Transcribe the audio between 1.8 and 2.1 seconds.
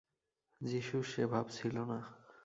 না।